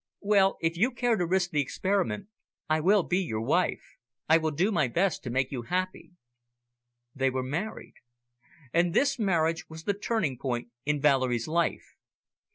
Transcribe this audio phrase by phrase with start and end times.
[0.21, 2.27] Well, if you care to risk the experiment,
[2.67, 3.97] I will be your wife.
[4.27, 6.09] I will do my best to make you happy."
[7.13, 7.93] They were married.
[8.73, 11.85] And this marriage was the turning point in Valerie's life.